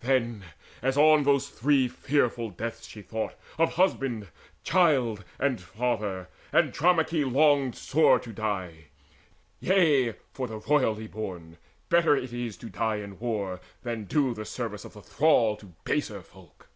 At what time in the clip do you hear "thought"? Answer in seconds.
3.02-3.34